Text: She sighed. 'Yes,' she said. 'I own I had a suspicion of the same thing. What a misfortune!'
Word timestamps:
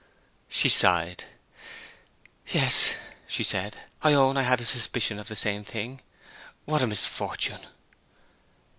She 0.49 0.67
sighed. 0.67 1.25
'Yes,' 2.47 2.95
she 3.27 3.43
said. 3.43 3.77
'I 4.01 4.13
own 4.13 4.35
I 4.35 4.41
had 4.41 4.59
a 4.59 4.65
suspicion 4.65 5.19
of 5.19 5.27
the 5.27 5.35
same 5.35 5.63
thing. 5.63 6.01
What 6.65 6.81
a 6.81 6.87
misfortune!' 6.87 7.67